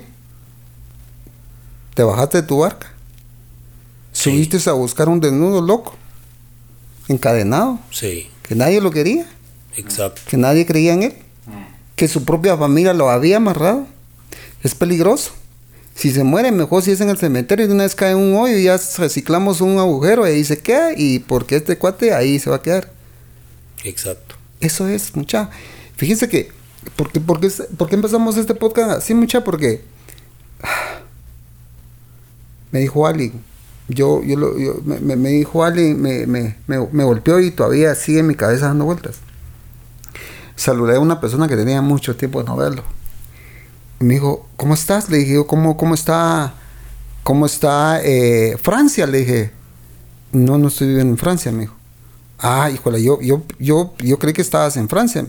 [1.95, 2.95] te bajaste de tu barca
[4.15, 5.93] Subiste a buscar un desnudo loco,
[7.09, 7.79] encadenado.
[7.91, 8.29] Sí.
[8.43, 9.27] Que nadie lo quería.
[9.75, 10.21] Exacto.
[10.25, 11.13] Que nadie creía en él.
[11.97, 13.85] Que su propia familia lo había amarrado.
[14.63, 15.31] Es peligroso.
[15.95, 18.17] Si se muere, mejor si es en el cementerio y de una vez cae en
[18.17, 20.91] un hoyo y ya reciclamos un agujero y ahí se queda.
[20.95, 22.91] Y porque este cuate ahí se va a quedar.
[23.83, 24.35] Exacto.
[24.61, 25.49] Eso es, mucha.
[25.97, 26.51] Fíjense que.
[26.95, 29.43] ¿Por qué, por qué empezamos este podcast así, mucha?
[29.43, 29.83] Porque.
[32.71, 33.43] Me dijo alguien
[33.87, 38.35] yo, yo, lo, me, me, dijo me, me, me, golpeó y todavía sigue en mi
[38.35, 39.17] cabeza dando vueltas.
[40.55, 42.83] Saludé a una persona que tenía mucho tiempo de no verlo.
[43.99, 45.09] Y me dijo, ¿cómo estás?
[45.09, 46.55] Le dije, ¿cómo, cómo está,
[47.23, 49.05] cómo está eh, Francia?
[49.05, 49.51] Le dije,
[50.31, 51.75] no, no estoy viviendo en Francia, me dijo.
[52.39, 55.27] Ah, híjole, yo, yo, yo, yo creí que estabas en Francia.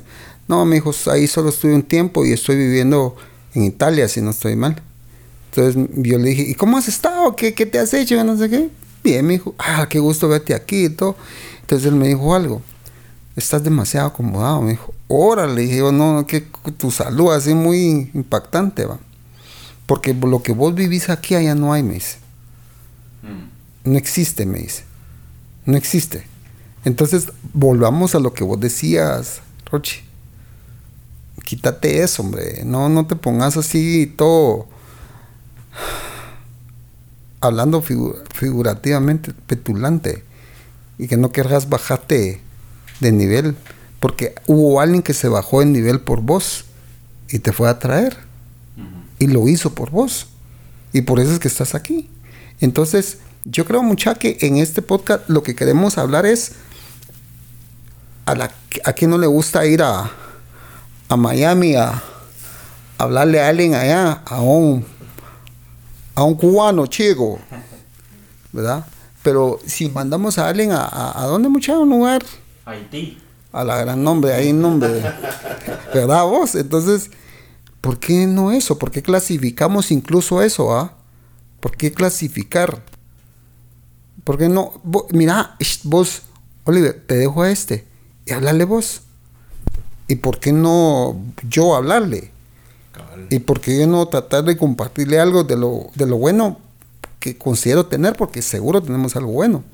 [0.48, 3.16] No, me dijo, ahí solo estuve un tiempo y estoy viviendo
[3.52, 4.82] en Italia, si no estoy mal.
[5.56, 7.34] Entonces yo le dije, ¿y cómo has estado?
[7.34, 8.22] ¿Qué, qué te has hecho?
[8.22, 8.68] No sé qué.
[9.02, 11.16] Bien, me dijo, ah, qué gusto verte aquí y todo.
[11.62, 12.60] Entonces él me dijo algo,
[13.36, 14.60] estás demasiado acomodado.
[14.60, 16.42] Me dijo, órale, dije yo, no, que
[16.76, 18.98] tu salud así muy impactante, va.
[19.86, 22.18] Porque lo que vos vivís aquí, allá no hay, me dice.
[23.22, 23.92] Mm.
[23.92, 24.84] No existe, me dice.
[25.64, 26.26] No existe.
[26.84, 29.40] Entonces, volvamos a lo que vos decías,
[29.70, 30.02] Rochi.
[31.44, 32.62] Quítate eso, hombre.
[32.64, 34.66] No, no te pongas así todo
[37.40, 40.24] hablando figurativamente, petulante,
[40.98, 42.40] y que no querrás bajarte
[43.00, 43.56] de nivel,
[44.00, 46.64] porque hubo alguien que se bajó de nivel por vos
[47.28, 48.16] y te fue a traer,
[49.18, 50.28] y lo hizo por vos,
[50.92, 52.10] y por eso es que estás aquí.
[52.60, 56.52] Entonces, yo creo mucha que en este podcast lo que queremos hablar es
[58.24, 58.50] a, la,
[58.84, 60.10] a quien no le gusta ir a,
[61.08, 62.02] a Miami a, a
[62.98, 64.84] hablarle a alguien allá, a un
[66.16, 67.38] a un cubano chico,
[68.50, 68.86] ¿verdad?
[69.22, 72.24] Pero si mandamos a alguien a, a, dónde muchacho un lugar
[72.64, 73.18] Haití
[73.52, 75.02] a la gran nombre ahí nombre
[75.94, 76.54] ¿verdad vos?
[76.54, 77.10] Entonces
[77.80, 78.78] ¿por qué no eso?
[78.78, 80.74] ¿por qué clasificamos incluso eso?
[80.74, 80.94] ah?
[81.60, 82.82] ¿por qué clasificar?
[84.24, 84.80] ¿por qué no?
[85.10, 86.22] mira vos
[86.64, 87.86] Oliver te dejo a este
[88.24, 89.02] y hablarle vos
[90.08, 92.30] ¿y por qué no yo hablarle?
[93.30, 96.58] Y por qué yo no tratar de compartirle algo de lo, de lo bueno
[97.20, 99.64] que considero tener, porque seguro tenemos algo bueno.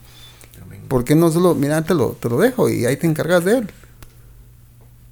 [0.88, 3.58] ¿Por qué no solo, mira, te lo, te lo dejo y ahí te encargas de
[3.58, 3.70] él?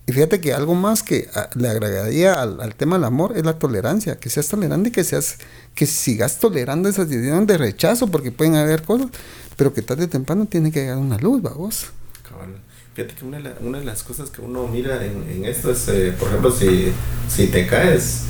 [0.06, 3.44] Y fíjate que algo más que ah, le agregaría al, al tema del amor es
[3.44, 5.38] la tolerancia, que seas tolerante y que seas,
[5.74, 9.08] que sigas tolerando esas decisiones de rechazo, porque pueden haber cosas,
[9.56, 11.86] pero que tarde o temprano tiene que llegar una luz, vos.
[12.28, 12.60] Cabal.
[12.94, 15.70] Fíjate que una de, la- una de las cosas que uno mira en, en esto
[15.70, 16.92] es, eh, por ejemplo, si,
[17.28, 18.22] si te caes,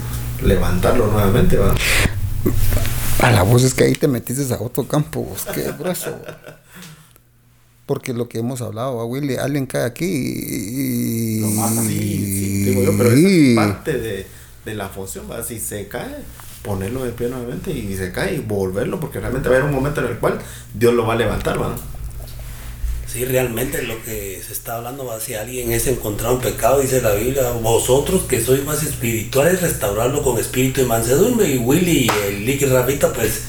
[0.43, 1.75] levantarlo nuevamente, ¿va?
[3.21, 6.19] A la voz es que ahí te metiste a otro campo, vos, qué grueso.
[7.87, 11.41] Porque lo que hemos hablado, a Willy, alguien cae aquí y...
[11.89, 14.27] Sí, sí, digo yo, pero eso es parte de,
[14.65, 15.43] de la función, ¿va?
[15.43, 16.17] Si se cae,
[16.63, 19.75] ponerlo de pie nuevamente y se cae y volverlo, porque realmente va a haber un
[19.77, 20.39] momento en el cual
[20.75, 21.75] Dios lo va a levantar, ¿va?
[23.11, 27.03] Sí, realmente lo que se está hablando va si alguien es encontrado en pecado, dice
[27.03, 31.49] la Biblia, vosotros que sois más espirituales, restaurarlo con espíritu y mansedumbre.
[31.49, 33.43] Y Willy y el Lick Rafita, pues,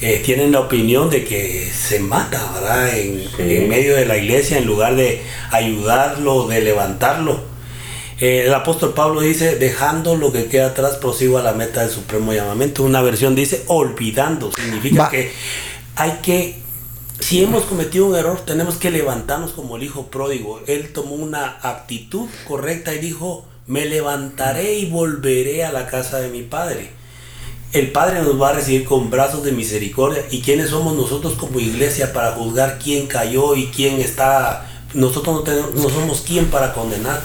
[0.00, 2.96] eh, tienen la opinión de que se mata, ¿verdad?
[2.96, 5.20] En, en medio de la iglesia, en lugar de
[5.50, 7.40] ayudarlo, de levantarlo.
[8.20, 11.90] Eh, el apóstol Pablo dice, dejando lo que queda atrás, prosigo a la meta del
[11.90, 12.84] supremo llamamiento.
[12.84, 14.52] Una versión dice, olvidando.
[14.52, 15.10] Significa Va.
[15.10, 15.32] que
[15.96, 16.65] hay que
[17.20, 20.60] si hemos cometido un error, tenemos que levantarnos como el hijo pródigo.
[20.66, 26.28] Él tomó una actitud correcta y dijo, me levantaré y volveré a la casa de
[26.28, 26.90] mi padre.
[27.72, 30.24] El Padre nos va a recibir con brazos de misericordia.
[30.30, 34.66] ¿Y quiénes somos nosotros como iglesia para juzgar quién cayó y quién está?
[34.94, 37.20] Nosotros no, tenemos, no somos quién para condenar.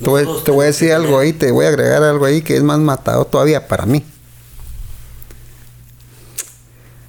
[0.00, 2.40] Te voy, Nosotros te voy a decir algo ahí, te voy a agregar algo ahí
[2.40, 4.04] que es más matado todavía para mí.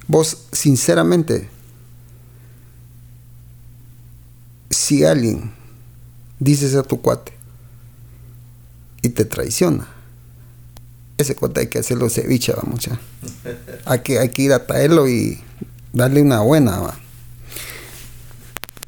[0.08, 1.51] Vos, sinceramente,
[4.82, 5.52] si alguien
[6.39, 7.32] dice ser tu cuate
[9.04, 9.88] y te traiciona,
[11.20, 13.00] ese cuate hay que hacerlo ceviche, va mucha.
[13.86, 15.39] Hay que, ir a traerlo y
[15.94, 16.98] darle una buena, va.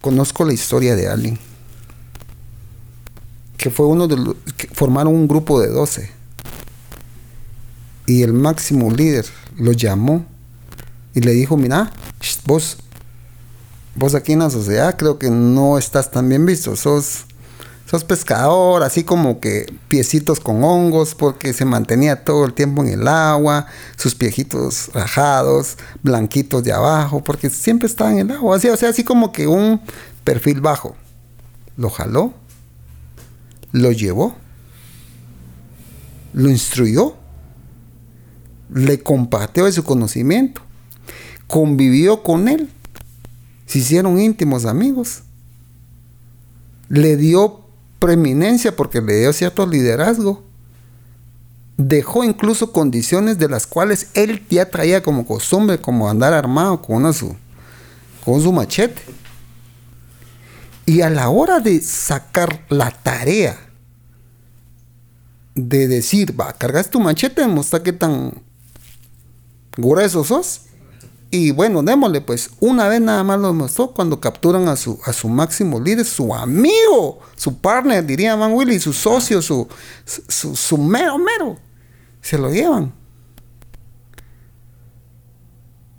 [0.01, 1.38] Conozco la historia de alguien
[3.58, 6.10] que fue uno de los que formaron un grupo de 12
[8.08, 9.25] y el máximo líder
[9.58, 10.25] lo llamó
[11.13, 11.93] y le dijo mira
[12.45, 12.77] vos
[13.95, 16.75] vos aquí en la sociedad creo que no estás tan bien visto.
[16.75, 17.25] Sos
[17.86, 22.89] sos pescador así como que piecitos con hongos porque se mantenía todo el tiempo en
[22.89, 28.58] el agua sus piejitos rajados blanquitos de abajo porque siempre estaba en el agua.
[28.58, 29.82] Así o sea así como que un
[30.23, 30.95] perfil bajo.
[31.75, 32.34] Lo jaló
[33.73, 34.36] lo llevó,
[36.32, 37.15] lo instruyó,
[38.73, 40.62] le compartió de su conocimiento,
[41.47, 42.69] convivió con él,
[43.65, 45.23] se hicieron íntimos amigos,
[46.89, 47.62] le dio
[47.99, 50.43] preeminencia porque le dio cierto liderazgo,
[51.78, 56.97] dejó incluso condiciones de las cuales él ya traía como costumbre, como andar armado con,
[56.97, 57.36] una su,
[58.23, 59.02] con su machete.
[60.86, 63.58] Y a la hora de sacar la tarea
[65.56, 68.34] de decir, va, cargas tu machete, mostra qué tan
[69.78, 70.62] grueso sos.
[71.35, 75.11] Y bueno, démosle, pues una vez nada más lo demostró cuando capturan a su, a
[75.11, 79.67] su máximo líder, su amigo, su partner, diría Man Willy, su socio, su,
[80.05, 81.57] su, su mero mero.
[82.21, 82.93] Se lo llevan.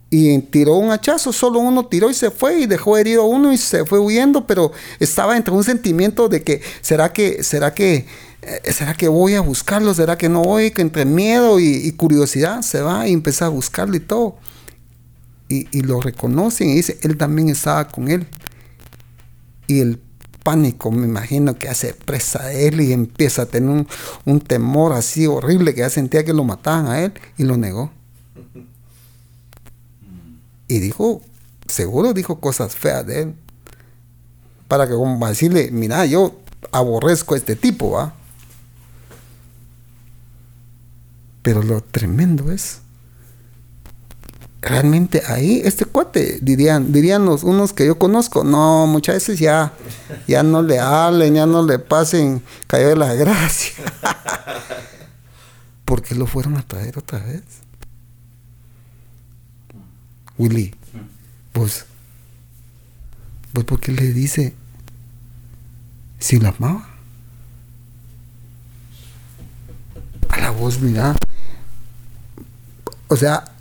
[0.08, 3.58] y tiró un hachazo, solo uno tiró y se fue y dejó herido uno y
[3.58, 4.70] se fue huyendo, pero
[5.00, 8.06] estaba entre un sentimiento de que será que será que
[8.42, 11.90] eh, será que voy a buscarlo, será que no voy, que entre miedo y, y
[11.90, 14.36] curiosidad se va y empieza a buscarlo y todo.
[15.48, 18.26] Y, y lo reconocen y dice, él también estaba con él.
[19.66, 20.00] Y el
[20.44, 23.88] pánico, me imagino que hace presa de él y empieza a tener un,
[24.26, 27.90] un temor así horrible que ya sentía que lo mataban a él y lo negó.
[30.66, 31.20] Y dijo,
[31.66, 33.34] seguro dijo cosas feas de él.
[34.66, 36.40] Para que como decirle, mira, yo
[36.72, 38.14] aborrezco a este tipo, ¿va?
[41.42, 42.80] Pero lo tremendo es,
[44.64, 49.74] realmente ahí, este cuate, dirían, dirían los, unos que yo conozco, no, muchas veces ya,
[50.26, 53.74] ya no le hablen, ya no le pasen, cayó de la gracia.
[55.84, 57.42] ¿Por qué lo fueron a traer otra vez?
[60.38, 60.74] Willy,
[61.52, 61.84] vos,
[63.52, 64.54] vos, ¿por qué le dice
[66.18, 66.88] si la amaba?
[70.30, 71.14] A la voz, mira.
[73.08, 73.53] O sea,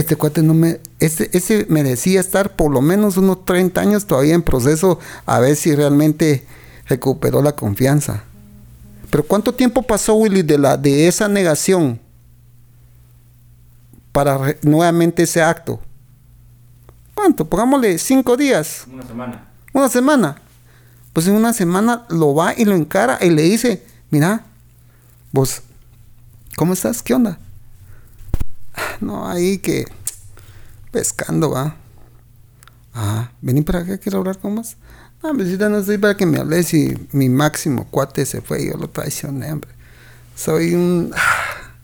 [0.00, 0.80] este cuate no me.
[0.98, 5.56] Ese, ese merecía estar por lo menos unos 30 años todavía en proceso a ver
[5.56, 6.44] si realmente
[6.86, 8.24] recuperó la confianza.
[9.10, 12.00] Pero ¿cuánto tiempo pasó, Willy, de, la, de esa negación
[14.12, 15.80] para re- nuevamente ese acto?
[17.14, 17.44] ¿Cuánto?
[17.44, 19.44] Pongámosle cinco días, Una semana.
[19.72, 20.36] una semana.
[21.12, 24.44] Pues en una semana lo va y lo encara y le dice, mira,
[25.32, 25.62] vos,
[26.56, 27.02] ¿cómo estás?
[27.02, 27.38] ¿Qué onda?
[29.00, 29.86] No, ahí que
[30.90, 31.76] pescando, va.
[32.94, 34.76] Ah, vení para acá, quiero hablar con vos.
[35.22, 38.68] No, hombre, no estoy para que me hables y mi máximo cuate se fue y
[38.68, 39.70] yo lo traicioné, hombre.
[40.34, 41.12] Soy un...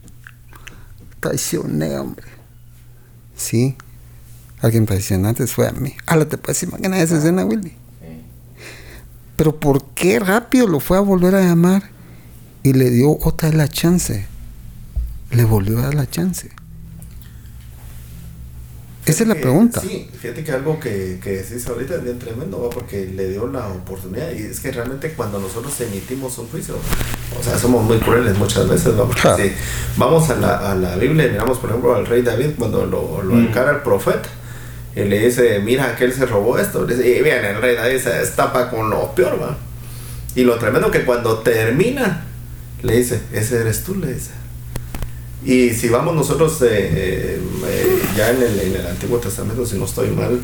[1.19, 2.27] Traicioné, hombre.
[3.35, 3.75] Sí.
[4.61, 5.95] Alguien traicionante fue a mí.
[6.07, 7.75] Ah, te puedes imaginar esa escena, Willy.
[9.35, 11.91] Pero ¿por qué rápido lo fue a volver a llamar?
[12.63, 14.25] Y le dio otra vez la chance.
[15.29, 16.49] Le volvió a dar la chance.
[19.07, 19.79] Esa es la pregunta.
[19.79, 22.69] Sí, fíjate que algo que, que decís ahorita es bien tremendo, ¿va?
[22.69, 24.31] porque le dio la oportunidad.
[24.33, 28.67] Y es que realmente cuando nosotros emitimos un juicio, o sea, somos muy crueles muchas
[28.67, 29.05] veces, ¿va?
[29.05, 29.53] Porque si
[29.95, 33.23] vamos a la, a la Biblia y miramos, por ejemplo, al rey David cuando lo,
[33.23, 33.47] lo mm.
[33.47, 34.27] encara el profeta.
[34.93, 36.85] Y le dice, mira, que él se robó esto.
[36.85, 39.57] Le dice, y bien, el rey David se destapa con lo peor, ¿va?
[40.35, 42.25] Y lo tremendo que cuando termina,
[42.81, 44.31] le dice, ese eres tú, le dice.
[45.47, 49.77] Y si vamos nosotros eh, eh, eh, ya en el, en el, Antiguo Testamento, si
[49.77, 50.41] no estoy mal,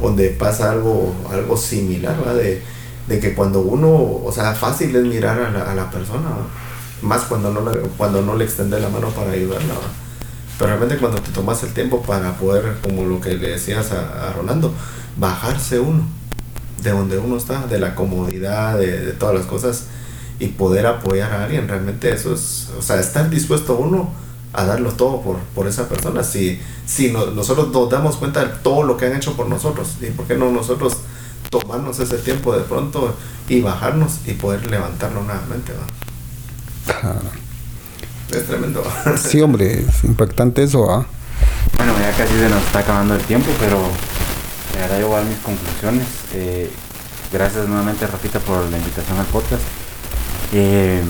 [0.00, 2.60] donde pasa algo, algo similar, De,
[3.06, 3.88] de, que cuando uno,
[4.24, 6.30] o sea, fácil es mirar a la, a la persona,
[7.00, 7.62] más cuando no,
[7.96, 9.74] cuando no le extiende la mano para ayudarla.
[10.58, 14.30] Pero realmente cuando te tomas el tiempo para poder, como lo que le decías a,
[14.30, 14.74] a Rolando,
[15.16, 16.02] bajarse uno
[16.82, 19.84] de donde uno está, de la comodidad, de, de todas las cosas
[20.38, 21.68] y poder apoyar a alguien.
[21.68, 24.10] Realmente eso es, o sea, estar dispuesto uno
[24.52, 26.22] a darlo todo por, por esa persona.
[26.22, 30.06] Si, si nosotros nos damos cuenta de todo lo que han hecho por nosotros, ¿y
[30.06, 30.96] por qué no nosotros
[31.50, 33.14] tomarnos ese tiempo de pronto
[33.48, 35.72] y bajarnos y poder levantarlo nuevamente?
[38.30, 38.82] Es tremendo.
[39.16, 40.84] Sí, hombre, es impactante eso.
[41.76, 43.78] Bueno, ya casi se nos está acabando el tiempo, pero
[44.82, 46.06] ahora yo voy a dar mis conclusiones.
[46.32, 46.70] Eh,
[47.32, 49.62] gracias nuevamente, Rafita, por la invitación al podcast.
[50.52, 51.02] Eh,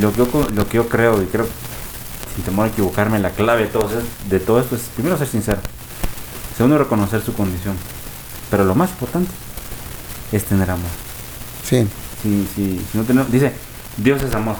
[0.00, 1.46] lo, que yo, lo que yo creo, y creo,
[2.34, 3.88] sin temor a equivocarme, la clave de todo,
[4.28, 5.60] de todo esto es primero ser sincero,
[6.56, 7.76] segundo reconocer su condición,
[8.50, 9.30] pero lo más importante
[10.32, 10.90] es tener amor.
[11.64, 11.86] Sí.
[12.22, 13.52] Si, si, si no tenemos, dice,
[13.96, 14.56] Dios es amor.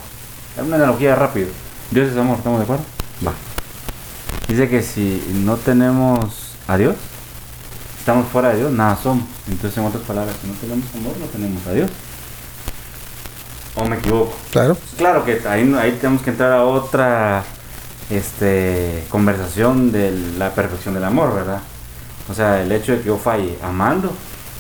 [0.56, 1.48] Es una analogía rápido.
[1.90, 2.84] Dios es amor, ¿estamos de acuerdo?
[3.26, 3.32] Va.
[4.48, 6.96] Dice que si no tenemos a Dios,
[7.98, 9.24] estamos fuera de Dios, nada somos.
[9.48, 11.90] Entonces, en otras palabras, si no tenemos amor, no tenemos a Dios.
[13.82, 14.32] ¿O me equivoco?
[14.52, 14.76] Claro.
[14.96, 17.42] Claro que ahí, ahí tenemos que entrar a otra
[18.10, 21.60] este, conversación de la perfección del amor, ¿verdad?
[22.30, 24.12] O sea, el hecho de que yo falle amando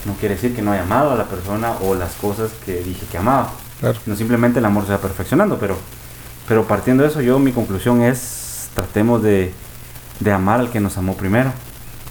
[0.06, 3.06] no quiere decir que no haya amado a la persona o las cosas que dije
[3.12, 3.52] que amaba.
[3.78, 4.00] Claro.
[4.06, 5.76] No simplemente el amor se va perfeccionando, pero,
[6.48, 9.52] pero partiendo de eso, yo mi conclusión es tratemos de,
[10.18, 11.52] de amar al que nos amó primero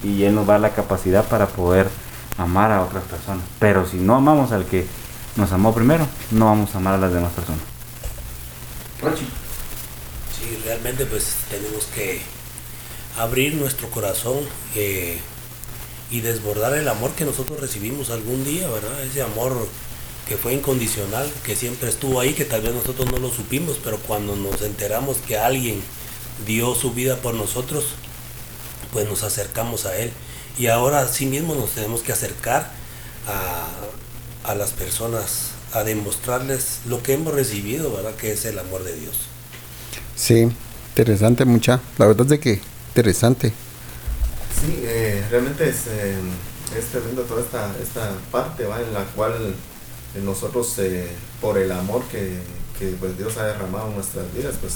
[0.02, 1.90] y Él nos da la capacidad para poder
[2.38, 3.44] amar a otras personas.
[3.60, 4.88] Pero si no amamos al que
[5.36, 7.62] nos amó primero, no vamos a amar a las demás personas.
[10.38, 12.22] Sí, realmente pues tenemos que
[13.18, 14.38] abrir nuestro corazón
[14.76, 15.20] eh,
[16.10, 19.02] y desbordar el amor que nosotros recibimos algún día, ¿verdad?
[19.04, 19.68] Ese amor
[20.28, 23.98] que fue incondicional, que siempre estuvo ahí, que tal vez nosotros no lo supimos, pero
[23.98, 25.82] cuando nos enteramos que alguien
[26.46, 27.86] dio su vida por nosotros,
[28.94, 30.12] pues nos acercamos a Él.
[30.58, 32.72] Y ahora sí mismo nos tenemos que acercar
[33.28, 33.68] a,
[34.44, 38.16] a las personas a demostrarles lo que hemos recibido, ¿verdad?
[38.16, 39.16] Que es el amor de Dios.
[40.16, 40.50] Sí,
[40.90, 41.80] interesante mucha.
[41.98, 43.50] La verdad es que interesante.
[43.50, 46.16] Sí, eh, realmente es, eh,
[46.78, 48.82] es, tremendo toda esta, esta parte, ¿va?
[48.82, 49.56] En la cual
[50.24, 51.08] nosotros, eh,
[51.40, 52.38] por el amor que,
[52.78, 54.74] que pues, Dios ha derramado en nuestras vidas, pues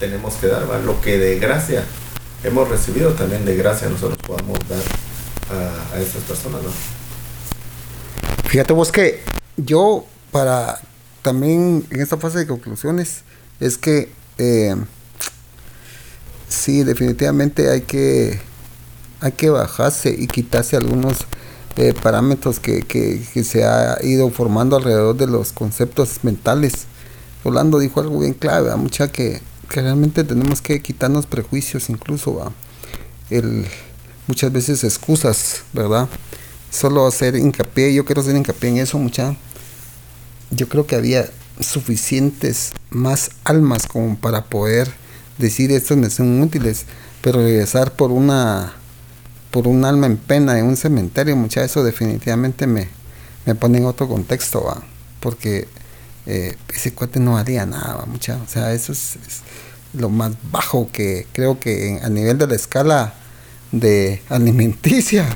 [0.00, 0.78] tenemos que dar, ¿va?
[0.78, 1.84] Lo que de gracia
[2.42, 4.82] hemos recibido, también de gracia nosotros podamos dar
[5.50, 6.70] a, a esas personas, ¿no?
[8.52, 9.18] Fíjate vos que
[9.56, 10.78] yo para
[11.22, 13.22] también en esta fase de conclusiones
[13.60, 14.76] es que eh,
[16.50, 18.38] sí definitivamente hay que
[19.22, 21.20] hay que bajarse y quitarse algunos
[21.76, 26.84] eh, parámetros que, que, se ha ido formando alrededor de los conceptos mentales.
[27.44, 32.52] Rolando dijo algo bien clave, mucha que, que, realmente tenemos que quitarnos prejuicios incluso,
[33.30, 33.64] El,
[34.26, 36.06] muchas veces excusas, ¿verdad?
[36.72, 39.36] Solo hacer hincapié, yo quiero hacer hincapié en eso, mucha.
[40.50, 41.30] Yo creo que había
[41.60, 44.90] suficientes más almas como para poder
[45.38, 46.86] decir estos me son útiles,
[47.20, 48.72] pero regresar por una
[49.50, 52.88] por un alma en pena en un cementerio, mucha, eso definitivamente me,
[53.44, 54.82] me pone en otro contexto, ¿va?
[55.20, 55.68] porque
[56.24, 59.18] eh, ese cuate no haría nada, mucha, o sea, eso es,
[59.92, 63.12] lo más bajo que creo que a nivel de la escala
[63.72, 65.26] de alimenticia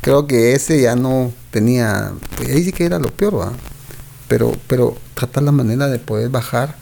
[0.00, 3.52] creo que ese ya no, tenía, pues ahí sí que era lo peor, ¿va?
[4.28, 6.76] Pero, pero tratar la manera de poder bajar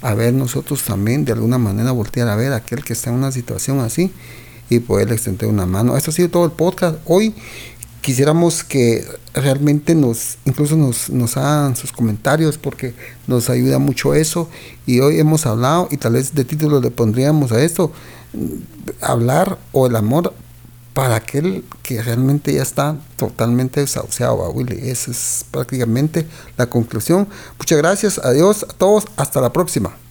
[0.00, 3.16] a ver nosotros también, de alguna manera voltear a ver a aquel que está en
[3.16, 4.12] una situación así
[4.68, 5.96] y poderle extender una mano.
[5.96, 6.96] Esto ha sido todo el podcast.
[7.06, 7.34] Hoy
[8.00, 12.94] quisiéramos que realmente nos, incluso nos, nos hagan sus comentarios porque
[13.26, 14.48] nos ayuda mucho eso.
[14.86, 17.92] Y hoy hemos hablado, y tal vez de título le pondríamos a esto,
[19.00, 20.34] hablar o el amor
[20.94, 24.88] para aquel que realmente ya está totalmente desahuciado, Willy.
[24.88, 26.26] Esa es prácticamente
[26.56, 27.28] la conclusión.
[27.58, 30.03] Muchas gracias, adiós a todos, hasta la próxima.